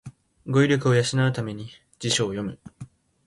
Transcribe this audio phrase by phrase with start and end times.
[0.47, 1.69] 語彙力を養うために
[1.99, 2.57] 辞書を読む